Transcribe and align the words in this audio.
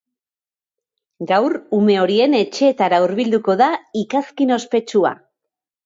Gaur, 1.33 1.55
ume 1.81 1.99
horien 2.05 2.35
etxeetara 2.39 3.03
hurbilduko 3.07 3.61
da 3.63 3.71
ikazkin 4.05 4.61
ospetsua. 4.61 5.19